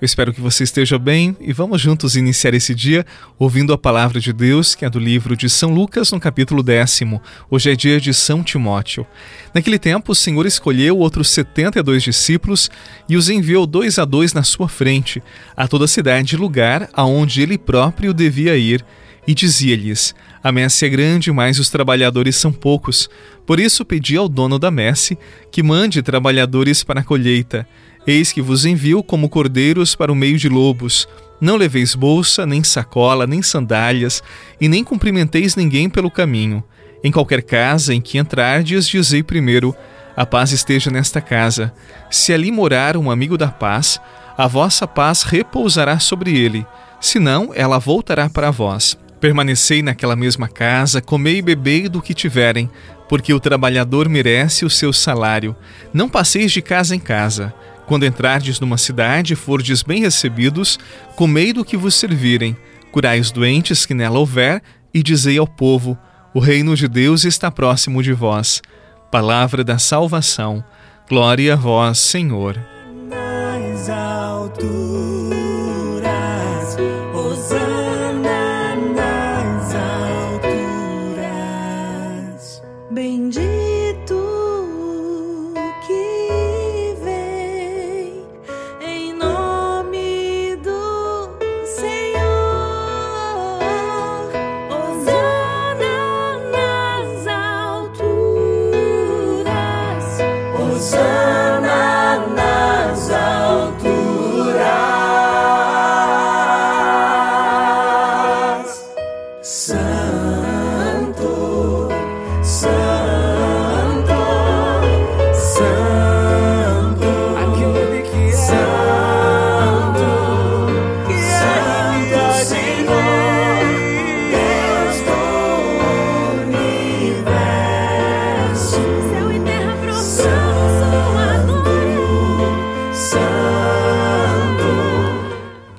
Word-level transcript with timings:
Eu 0.00 0.06
espero 0.06 0.32
que 0.32 0.40
você 0.40 0.62
esteja 0.62 0.96
bem 0.96 1.36
e 1.40 1.52
vamos 1.52 1.80
juntos 1.80 2.14
iniciar 2.14 2.54
esse 2.54 2.72
dia 2.72 3.04
ouvindo 3.36 3.72
a 3.72 3.78
palavra 3.78 4.20
de 4.20 4.32
Deus, 4.32 4.76
que 4.76 4.84
é 4.84 4.90
do 4.90 5.00
livro 5.00 5.36
de 5.36 5.50
São 5.50 5.74
Lucas, 5.74 6.12
no 6.12 6.20
capítulo 6.20 6.62
décimo. 6.62 7.20
Hoje 7.50 7.72
é 7.72 7.74
dia 7.74 8.00
de 8.00 8.14
São 8.14 8.44
Timóteo. 8.44 9.04
Naquele 9.52 9.76
tempo, 9.76 10.12
o 10.12 10.14
Senhor 10.14 10.46
escolheu 10.46 10.96
outros 10.98 11.30
setenta 11.30 11.80
e 11.80 11.82
dois 11.82 12.04
discípulos 12.04 12.70
e 13.08 13.16
os 13.16 13.28
enviou 13.28 13.66
dois 13.66 13.98
a 13.98 14.04
dois 14.04 14.32
na 14.32 14.44
sua 14.44 14.68
frente, 14.68 15.20
a 15.56 15.66
toda 15.66 15.86
a 15.86 15.88
cidade 15.88 16.36
e 16.36 16.38
lugar 16.38 16.88
aonde 16.92 17.42
ele 17.42 17.58
próprio 17.58 18.14
devia 18.14 18.56
ir, 18.56 18.84
e 19.26 19.34
dizia-lhes: 19.34 20.14
A 20.42 20.52
messe 20.52 20.86
é 20.86 20.88
grande, 20.88 21.32
mas 21.32 21.58
os 21.58 21.70
trabalhadores 21.70 22.36
são 22.36 22.52
poucos. 22.52 23.10
Por 23.44 23.58
isso 23.58 23.84
pedi 23.84 24.16
ao 24.16 24.28
dono 24.28 24.60
da 24.60 24.70
messe 24.70 25.18
que 25.50 25.60
mande 25.60 26.02
trabalhadores 26.02 26.84
para 26.84 27.00
a 27.00 27.04
colheita. 27.04 27.66
Eis 28.06 28.32
que 28.32 28.40
vos 28.40 28.64
envio 28.64 29.02
como 29.02 29.28
cordeiros 29.28 29.94
para 29.94 30.12
o 30.12 30.14
meio 30.14 30.38
de 30.38 30.48
lobos. 30.48 31.08
Não 31.40 31.56
leveis 31.56 31.94
bolsa, 31.94 32.44
nem 32.44 32.64
sacola, 32.64 33.26
nem 33.26 33.42
sandálias, 33.42 34.22
e 34.60 34.68
nem 34.68 34.82
cumprimenteis 34.82 35.54
ninguém 35.54 35.88
pelo 35.88 36.10
caminho. 36.10 36.64
Em 37.02 37.12
qualquer 37.12 37.42
casa 37.42 37.94
em 37.94 38.00
que 38.00 38.18
entrardes, 38.18 38.88
dizei 38.88 39.22
primeiro: 39.22 39.74
A 40.16 40.26
paz 40.26 40.52
esteja 40.52 40.90
nesta 40.90 41.20
casa. 41.20 41.72
Se 42.10 42.32
ali 42.32 42.50
morar 42.50 42.96
um 42.96 43.10
amigo 43.10 43.38
da 43.38 43.48
paz, 43.48 44.00
a 44.36 44.46
vossa 44.46 44.86
paz 44.86 45.22
repousará 45.22 45.98
sobre 45.98 46.36
ele. 46.36 46.66
Senão, 47.00 47.52
ela 47.54 47.78
voltará 47.78 48.28
para 48.28 48.50
vós. 48.50 48.98
Permanecei 49.20 49.82
naquela 49.82 50.14
mesma 50.14 50.48
casa, 50.48 51.00
comei 51.00 51.38
e 51.38 51.42
bebei 51.42 51.88
do 51.88 52.00
que 52.00 52.14
tiverem, 52.14 52.70
porque 53.08 53.32
o 53.32 53.40
trabalhador 53.40 54.08
merece 54.08 54.64
o 54.64 54.70
seu 54.70 54.92
salário. 54.92 55.56
Não 55.92 56.08
passeis 56.08 56.52
de 56.52 56.62
casa 56.62 56.94
em 56.94 57.00
casa. 57.00 57.52
Quando 57.88 58.04
entrardes 58.04 58.60
numa 58.60 58.76
cidade 58.76 59.32
e 59.32 59.36
fordes 59.36 59.82
bem 59.82 60.02
recebidos, 60.02 60.78
comei 61.16 61.54
do 61.54 61.64
que 61.64 61.74
vos 61.74 61.94
servirem, 61.94 62.54
curai 62.92 63.18
os 63.18 63.30
doentes 63.30 63.86
que 63.86 63.94
nela 63.94 64.18
houver, 64.18 64.62
e 64.92 65.02
dizei 65.02 65.38
ao 65.38 65.46
povo: 65.46 65.96
O 66.34 66.38
reino 66.38 66.76
de 66.76 66.86
Deus 66.86 67.24
está 67.24 67.50
próximo 67.50 68.02
de 68.02 68.12
vós. 68.12 68.60
Palavra 69.10 69.64
da 69.64 69.78
salvação. 69.78 70.62
Glória 71.08 71.54
a 71.54 71.56
vós, 71.56 71.98
Senhor. 71.98 72.60
nas 73.08 73.88
alturas, 73.88 75.47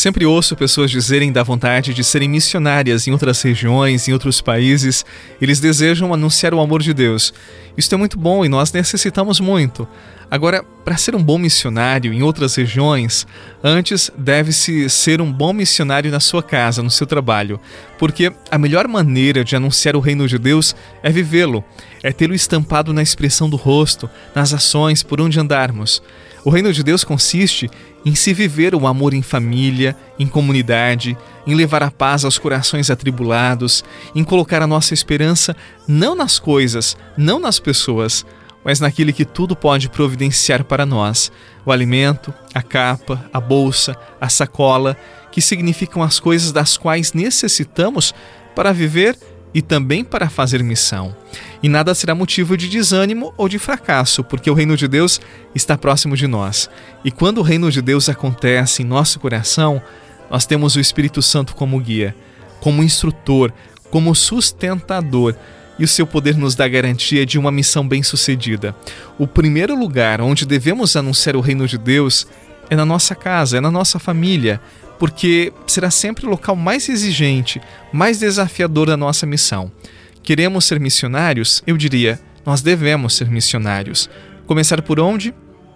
Sempre 0.00 0.24
ouço 0.24 0.56
pessoas 0.56 0.90
dizerem 0.90 1.30
da 1.30 1.42
vontade 1.42 1.92
de 1.92 2.02
serem 2.02 2.26
missionárias 2.26 3.06
em 3.06 3.12
outras 3.12 3.42
regiões, 3.42 4.08
em 4.08 4.14
outros 4.14 4.40
países. 4.40 5.04
Eles 5.38 5.60
desejam 5.60 6.14
anunciar 6.14 6.54
o 6.54 6.60
amor 6.60 6.80
de 6.80 6.94
Deus. 6.94 7.34
Isso 7.76 7.94
é 7.94 7.98
muito 7.98 8.18
bom 8.18 8.42
e 8.42 8.48
nós 8.48 8.72
necessitamos 8.72 9.40
muito. 9.40 9.86
Agora, 10.30 10.64
para 10.86 10.96
ser 10.96 11.14
um 11.14 11.22
bom 11.22 11.36
missionário 11.36 12.14
em 12.14 12.22
outras 12.22 12.54
regiões, 12.54 13.26
antes 13.62 14.10
deve-se 14.16 14.88
ser 14.88 15.20
um 15.20 15.30
bom 15.30 15.52
missionário 15.52 16.10
na 16.10 16.18
sua 16.18 16.42
casa, 16.42 16.82
no 16.82 16.90
seu 16.90 17.06
trabalho, 17.06 17.60
porque 17.98 18.32
a 18.50 18.56
melhor 18.56 18.88
maneira 18.88 19.44
de 19.44 19.54
anunciar 19.54 19.94
o 19.94 20.00
reino 20.00 20.26
de 20.26 20.38
Deus 20.38 20.74
é 21.02 21.10
vivê-lo, 21.10 21.62
é 22.02 22.10
tê-lo 22.10 22.32
estampado 22.32 22.94
na 22.94 23.02
expressão 23.02 23.50
do 23.50 23.56
rosto, 23.56 24.08
nas 24.34 24.54
ações, 24.54 25.02
por 25.02 25.20
onde 25.20 25.38
andarmos. 25.38 26.02
O 26.42 26.48
reino 26.48 26.72
de 26.72 26.82
Deus 26.82 27.04
consiste 27.04 27.68
em 28.04 28.14
se 28.14 28.32
viver 28.32 28.74
o 28.74 28.86
amor 28.86 29.14
em 29.14 29.22
família, 29.22 29.96
em 30.18 30.26
comunidade, 30.26 31.16
em 31.46 31.54
levar 31.54 31.82
a 31.82 31.90
paz 31.90 32.24
aos 32.24 32.38
corações 32.38 32.90
atribulados, 32.90 33.84
em 34.14 34.24
colocar 34.24 34.62
a 34.62 34.66
nossa 34.66 34.94
esperança 34.94 35.56
não 35.86 36.14
nas 36.14 36.38
coisas, 36.38 36.96
não 37.16 37.38
nas 37.38 37.58
pessoas, 37.58 38.24
mas 38.64 38.80
naquele 38.80 39.12
que 39.12 39.24
tudo 39.24 39.56
pode 39.56 39.88
providenciar 39.88 40.64
para 40.64 40.86
nós: 40.86 41.30
o 41.64 41.72
alimento, 41.72 42.32
a 42.54 42.62
capa, 42.62 43.24
a 43.32 43.40
bolsa, 43.40 43.96
a 44.20 44.28
sacola, 44.28 44.96
que 45.30 45.40
significam 45.40 46.02
as 46.02 46.18
coisas 46.18 46.52
das 46.52 46.76
quais 46.76 47.12
necessitamos 47.12 48.14
para 48.54 48.72
viver 48.72 49.16
e 49.54 49.60
também 49.60 50.04
para 50.04 50.28
fazer 50.28 50.62
missão. 50.62 51.14
E 51.62 51.68
nada 51.68 51.94
será 51.94 52.14
motivo 52.14 52.56
de 52.56 52.68
desânimo 52.68 53.34
ou 53.36 53.48
de 53.48 53.58
fracasso, 53.58 54.24
porque 54.24 54.50
o 54.50 54.54
reino 54.54 54.76
de 54.76 54.88
Deus 54.88 55.20
está 55.54 55.76
próximo 55.76 56.16
de 56.16 56.26
nós. 56.26 56.70
E 57.04 57.10
quando 57.10 57.38
o 57.38 57.42
reino 57.42 57.70
de 57.70 57.82
Deus 57.82 58.08
acontece 58.08 58.82
em 58.82 58.86
nosso 58.86 59.20
coração, 59.20 59.82
nós 60.30 60.46
temos 60.46 60.76
o 60.76 60.80
Espírito 60.80 61.20
Santo 61.20 61.54
como 61.54 61.78
guia, 61.78 62.14
como 62.60 62.82
instrutor, 62.82 63.52
como 63.90 64.14
sustentador, 64.14 65.34
e 65.78 65.84
o 65.84 65.88
seu 65.88 66.06
poder 66.06 66.36
nos 66.36 66.54
dá 66.54 66.68
garantia 66.68 67.24
de 67.24 67.38
uma 67.38 67.50
missão 67.50 67.86
bem-sucedida. 67.86 68.76
O 69.18 69.26
primeiro 69.26 69.74
lugar 69.74 70.20
onde 70.20 70.46
devemos 70.46 70.94
anunciar 70.94 71.34
o 71.36 71.40
reino 71.40 71.66
de 71.66 71.78
Deus 71.78 72.26
é 72.68 72.76
na 72.76 72.84
nossa 72.84 73.14
casa, 73.14 73.56
é 73.56 73.60
na 73.60 73.70
nossa 73.70 73.98
família, 73.98 74.60
porque 74.98 75.52
será 75.66 75.90
sempre 75.90 76.26
o 76.26 76.28
local 76.30 76.54
mais 76.54 76.88
exigente, 76.88 77.60
mais 77.92 78.18
desafiador 78.18 78.86
da 78.86 78.96
nossa 78.96 79.24
missão. 79.24 79.72
Queremos 80.22 80.64
ser 80.64 80.78
missionários? 80.78 81.62
Eu 81.66 81.76
diria, 81.76 82.20
nós 82.44 82.62
devemos 82.62 83.14
ser 83.14 83.28
missionários. 83.28 84.08
Começar 84.46 84.82
por 84.82 85.00
onde? 85.00 85.34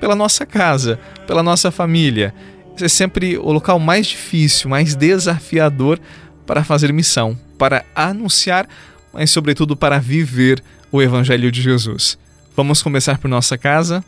Pela 0.00 0.14
nossa 0.14 0.44
casa, 0.44 0.98
pela 1.26 1.42
nossa 1.42 1.70
família. 1.70 2.34
É 2.80 2.88
sempre 2.88 3.38
o 3.38 3.50
local 3.52 3.78
mais 3.78 4.06
difícil, 4.06 4.68
mais 4.68 4.94
desafiador 4.94 5.98
para 6.46 6.62
fazer 6.62 6.92
missão, 6.92 7.38
para 7.58 7.84
anunciar, 7.94 8.68
mas 9.12 9.30
sobretudo 9.30 9.76
para 9.76 9.98
viver 9.98 10.62
o 10.92 11.00
Evangelho 11.00 11.50
de 11.50 11.62
Jesus. 11.62 12.18
Vamos 12.56 12.82
começar 12.82 13.18
por 13.18 13.28
nossa 13.28 13.58
casa? 13.58 14.04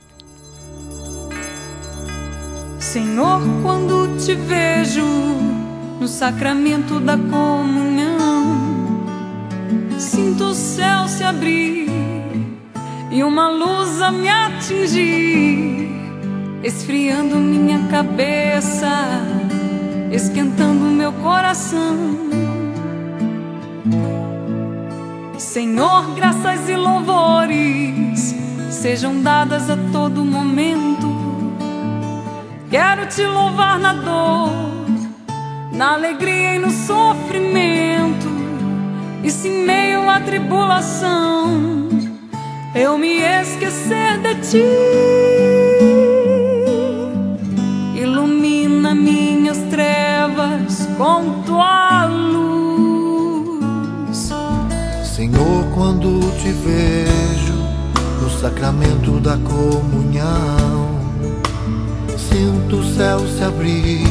Senhor, 2.78 3.42
quando 3.62 4.16
te 4.18 4.34
vejo 4.34 5.04
no 6.00 6.06
sacramento 6.06 7.00
da 7.00 7.16
comunhão, 7.18 8.07
sinto 9.98 10.44
o 10.44 10.54
céu 10.54 11.08
se 11.08 11.22
abrir 11.22 11.88
e 13.10 13.22
uma 13.22 13.48
luz 13.48 14.00
a 14.00 14.10
me 14.10 14.28
atingir, 14.28 15.88
esfriando 16.62 17.36
minha 17.36 17.88
cabeça, 17.88 18.88
esquentando 20.10 20.84
meu 20.84 21.12
coração. 21.12 21.96
Senhor, 25.38 26.14
graças 26.14 26.68
e 26.68 26.76
louvores 26.76 28.34
sejam 28.70 29.22
dadas 29.22 29.70
a 29.70 29.76
todo 29.92 30.24
momento 30.24 31.18
Quero 32.70 33.06
te 33.06 33.24
louvar 33.24 33.78
na 33.78 33.94
dor, 33.94 34.50
na 35.72 35.94
alegria 35.94 36.56
e 36.56 36.58
no 36.58 36.70
sofrimento. 36.70 38.37
E 39.28 39.30
se 39.30 39.46
em 39.46 39.62
meio 39.62 40.08
à 40.08 40.20
tribulação 40.20 41.60
eu 42.74 42.96
me 42.96 43.20
esquecer 43.20 44.16
de 44.22 44.34
ti, 44.36 44.64
ilumina 47.94 48.94
minhas 48.94 49.58
trevas 49.68 50.88
com 50.96 51.42
tua 51.42 52.06
luz. 52.06 53.10
Senhor, 55.04 55.66
quando 55.74 56.20
te 56.40 56.50
vejo 56.50 57.52
no 58.22 58.30
sacramento 58.30 59.20
da 59.20 59.36
comunhão, 59.36 60.88
sinto 62.16 62.76
o 62.76 62.94
céu 62.94 63.18
se 63.28 63.44
abrir 63.44 64.06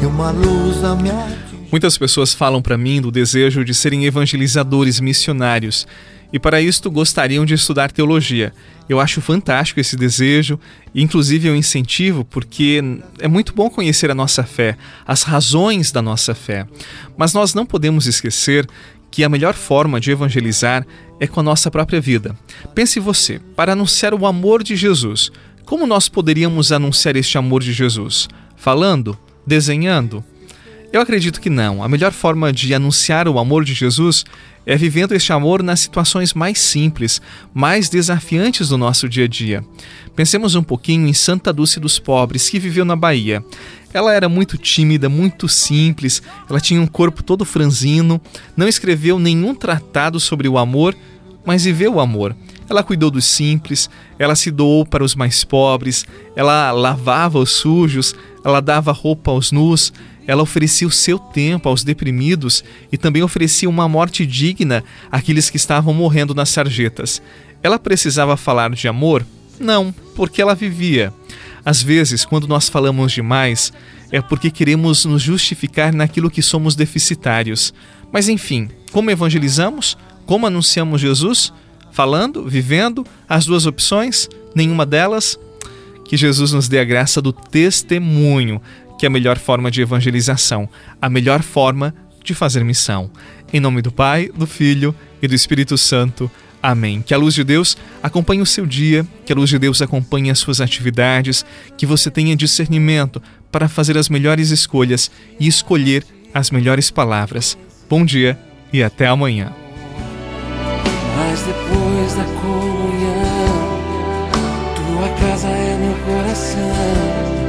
e 0.00 0.06
uma 0.06 0.30
luz 0.30 0.82
a 0.82 0.94
me 0.94 1.10
atingir. 1.10 1.51
Muitas 1.72 1.96
pessoas 1.96 2.34
falam 2.34 2.60
para 2.60 2.76
mim 2.76 3.00
do 3.00 3.10
desejo 3.10 3.64
de 3.64 3.72
serem 3.72 4.04
evangelizadores 4.04 5.00
missionários 5.00 5.86
e 6.30 6.38
para 6.38 6.60
isto 6.60 6.90
gostariam 6.90 7.46
de 7.46 7.54
estudar 7.54 7.90
teologia. 7.90 8.52
Eu 8.86 9.00
acho 9.00 9.22
fantástico 9.22 9.80
esse 9.80 9.96
desejo 9.96 10.60
e 10.94 11.02
inclusive 11.02 11.48
eu 11.48 11.56
incentivo 11.56 12.26
porque 12.26 12.82
é 13.18 13.26
muito 13.26 13.54
bom 13.54 13.70
conhecer 13.70 14.10
a 14.10 14.14
nossa 14.14 14.42
fé, 14.42 14.76
as 15.06 15.22
razões 15.22 15.90
da 15.90 16.02
nossa 16.02 16.34
fé. 16.34 16.66
Mas 17.16 17.32
nós 17.32 17.54
não 17.54 17.64
podemos 17.64 18.06
esquecer 18.06 18.68
que 19.10 19.24
a 19.24 19.28
melhor 19.30 19.54
forma 19.54 19.98
de 19.98 20.10
evangelizar 20.10 20.86
é 21.18 21.26
com 21.26 21.40
a 21.40 21.42
nossa 21.42 21.70
própria 21.70 22.02
vida. 22.02 22.36
Pense 22.74 23.00
você, 23.00 23.40
para 23.56 23.72
anunciar 23.72 24.12
o 24.12 24.26
amor 24.26 24.62
de 24.62 24.76
Jesus, 24.76 25.32
como 25.64 25.86
nós 25.86 26.06
poderíamos 26.06 26.70
anunciar 26.70 27.16
este 27.16 27.38
amor 27.38 27.62
de 27.62 27.72
Jesus? 27.72 28.28
Falando? 28.58 29.18
Desenhando? 29.46 30.22
Eu 30.92 31.00
acredito 31.00 31.40
que 31.40 31.48
não. 31.48 31.82
A 31.82 31.88
melhor 31.88 32.12
forma 32.12 32.52
de 32.52 32.74
anunciar 32.74 33.26
o 33.26 33.38
amor 33.38 33.64
de 33.64 33.72
Jesus 33.72 34.26
é 34.66 34.76
vivendo 34.76 35.12
este 35.12 35.32
amor 35.32 35.62
nas 35.62 35.80
situações 35.80 36.34
mais 36.34 36.58
simples, 36.58 37.18
mais 37.54 37.88
desafiantes 37.88 38.68
do 38.68 38.76
nosso 38.76 39.08
dia 39.08 39.24
a 39.24 39.28
dia. 39.28 39.64
Pensemos 40.14 40.54
um 40.54 40.62
pouquinho 40.62 41.08
em 41.08 41.14
Santa 41.14 41.50
Dulce 41.50 41.80
dos 41.80 41.98
Pobres, 41.98 42.50
que 42.50 42.58
viveu 42.58 42.84
na 42.84 42.94
Bahia. 42.94 43.42
Ela 43.94 44.12
era 44.12 44.28
muito 44.28 44.58
tímida, 44.58 45.08
muito 45.08 45.48
simples, 45.48 46.22
ela 46.48 46.60
tinha 46.60 46.80
um 46.80 46.86
corpo 46.86 47.22
todo 47.22 47.44
franzino, 47.44 48.20
não 48.54 48.68
escreveu 48.68 49.18
nenhum 49.18 49.54
tratado 49.54 50.20
sobre 50.20 50.46
o 50.46 50.58
amor, 50.58 50.94
mas 51.44 51.64
viveu 51.64 51.94
o 51.94 52.00
amor. 52.00 52.36
Ela 52.68 52.82
cuidou 52.82 53.10
dos 53.10 53.24
simples, 53.24 53.88
ela 54.18 54.34
se 54.34 54.50
doou 54.50 54.86
para 54.86 55.02
os 55.02 55.14
mais 55.14 55.42
pobres, 55.42 56.04
ela 56.36 56.70
lavava 56.70 57.38
os 57.38 57.50
sujos, 57.50 58.14
ela 58.44 58.60
dava 58.60 58.92
roupa 58.92 59.30
aos 59.30 59.52
nus, 59.52 59.92
ela 60.26 60.42
oferecia 60.42 60.86
o 60.86 60.90
seu 60.90 61.18
tempo 61.18 61.68
aos 61.68 61.82
deprimidos 61.82 62.62
e 62.90 62.96
também 62.96 63.22
oferecia 63.22 63.68
uma 63.68 63.88
morte 63.88 64.24
digna 64.24 64.84
àqueles 65.10 65.50
que 65.50 65.56
estavam 65.56 65.92
morrendo 65.92 66.34
nas 66.34 66.48
sarjetas. 66.48 67.20
Ela 67.62 67.78
precisava 67.78 68.36
falar 68.36 68.70
de 68.70 68.88
amor? 68.88 69.26
Não, 69.58 69.92
porque 70.14 70.42
ela 70.42 70.54
vivia. 70.54 71.12
Às 71.64 71.82
vezes, 71.82 72.24
quando 72.24 72.48
nós 72.48 72.68
falamos 72.68 73.12
demais, 73.12 73.72
é 74.10 74.20
porque 74.20 74.50
queremos 74.50 75.04
nos 75.04 75.22
justificar 75.22 75.92
naquilo 75.92 76.30
que 76.30 76.42
somos 76.42 76.74
deficitários. 76.74 77.72
Mas 78.12 78.28
enfim, 78.28 78.68
como 78.90 79.10
evangelizamos? 79.10 79.96
Como 80.26 80.46
anunciamos 80.46 81.00
Jesus? 81.00 81.52
Falando, 81.92 82.48
vivendo, 82.48 83.06
as 83.28 83.46
duas 83.46 83.66
opções, 83.66 84.28
nenhuma 84.54 84.84
delas. 84.84 85.38
Que 86.04 86.16
Jesus 86.16 86.52
nos 86.52 86.68
dê 86.68 86.78
a 86.78 86.84
graça 86.84 87.22
do 87.22 87.32
testemunho, 87.32 88.60
que 89.02 89.06
é 89.06 89.08
a 89.08 89.10
melhor 89.10 89.36
forma 89.36 89.68
de 89.68 89.82
evangelização, 89.82 90.68
a 91.00 91.10
melhor 91.10 91.42
forma 91.42 91.92
de 92.22 92.34
fazer 92.34 92.62
missão. 92.62 93.10
Em 93.52 93.58
nome 93.58 93.82
do 93.82 93.90
Pai, 93.90 94.30
do 94.32 94.46
Filho 94.46 94.94
e 95.20 95.26
do 95.26 95.34
Espírito 95.34 95.76
Santo. 95.76 96.30
Amém. 96.62 97.02
Que 97.02 97.12
a 97.12 97.18
luz 97.18 97.34
de 97.34 97.42
Deus 97.42 97.76
acompanhe 98.00 98.40
o 98.40 98.46
seu 98.46 98.64
dia, 98.64 99.04
que 99.26 99.32
a 99.32 99.34
luz 99.34 99.50
de 99.50 99.58
Deus 99.58 99.82
acompanhe 99.82 100.30
as 100.30 100.38
suas 100.38 100.60
atividades, 100.60 101.44
que 101.76 101.84
você 101.84 102.12
tenha 102.12 102.36
discernimento 102.36 103.20
para 103.50 103.68
fazer 103.68 103.98
as 103.98 104.08
melhores 104.08 104.50
escolhas 104.50 105.10
e 105.40 105.48
escolher 105.48 106.04
as 106.32 106.52
melhores 106.52 106.88
palavras. 106.88 107.58
Bom 107.90 108.04
dia 108.04 108.38
e 108.72 108.84
até 108.84 109.08
amanhã. 109.08 109.52
Mas 111.16 111.42
depois 111.42 112.14
da 112.14 112.24
comunhão, 112.40 113.80
tua 114.76 115.08
casa 115.18 115.48
é 115.48 115.76
meu 115.76 115.94
coração. 116.04 117.41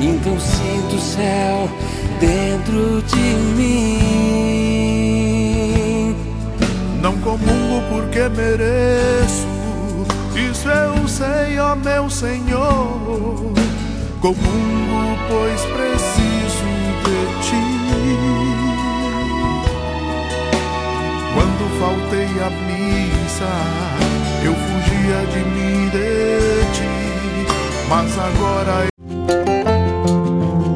Então 0.00 0.38
sinto 0.38 0.96
o 0.96 1.00
céu 1.00 1.68
dentro 2.20 3.02
de 3.02 3.16
mim. 3.56 4.56
Não 7.00 7.16
comungo 7.18 7.82
porque 7.88 8.28
mereço, 8.28 9.46
isso 10.34 10.68
eu 10.68 11.08
sei, 11.08 11.58
ó 11.58 11.74
meu 11.76 12.10
Senhor. 12.10 13.52
Comungo, 14.20 15.18
pois 15.28 15.60
preciso 15.62 16.66
de 17.04 17.26
ti. 17.46 17.66
Quando 21.32 21.64
faltei 21.78 22.28
à 22.42 22.50
missa, 22.66 23.52
eu 24.44 24.54
fugia 24.54 25.18
de 25.32 25.40
mim 25.50 25.88
de 25.90 26.10
ti, 26.72 26.94
mas 27.88 28.18
agora 28.18 28.95